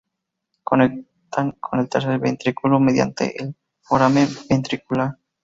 Conectan 0.63 1.51
con 1.59 1.79
el 1.79 1.87
tercer 1.87 2.17
ventrículo 2.17 2.79
mediante 2.79 3.39
el 3.39 3.55
foramen 3.83 4.27
ventricular. 4.49 5.19